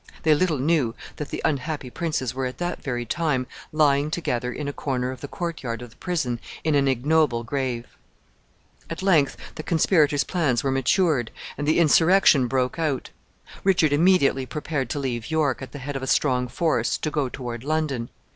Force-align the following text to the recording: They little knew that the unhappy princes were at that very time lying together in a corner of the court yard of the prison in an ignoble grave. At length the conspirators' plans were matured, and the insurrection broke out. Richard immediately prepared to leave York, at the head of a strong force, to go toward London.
They 0.23 0.33
little 0.33 0.57
knew 0.57 0.95
that 1.17 1.29
the 1.29 1.43
unhappy 1.45 1.91
princes 1.91 2.33
were 2.33 2.47
at 2.47 2.57
that 2.57 2.81
very 2.81 3.05
time 3.05 3.45
lying 3.71 4.09
together 4.09 4.51
in 4.51 4.67
a 4.67 4.73
corner 4.73 5.11
of 5.11 5.21
the 5.21 5.27
court 5.27 5.61
yard 5.61 5.83
of 5.83 5.91
the 5.91 5.95
prison 5.97 6.39
in 6.63 6.73
an 6.73 6.87
ignoble 6.87 7.43
grave. 7.43 7.85
At 8.89 9.03
length 9.03 9.37
the 9.53 9.61
conspirators' 9.61 10.23
plans 10.23 10.63
were 10.63 10.71
matured, 10.71 11.29
and 11.55 11.67
the 11.67 11.77
insurrection 11.77 12.47
broke 12.47 12.79
out. 12.79 13.11
Richard 13.63 13.93
immediately 13.93 14.47
prepared 14.47 14.89
to 14.89 14.97
leave 14.97 15.29
York, 15.29 15.61
at 15.61 15.71
the 15.71 15.77
head 15.77 15.95
of 15.95 16.01
a 16.01 16.07
strong 16.07 16.47
force, 16.47 16.97
to 16.97 17.11
go 17.11 17.29
toward 17.29 17.63
London. 17.63 18.09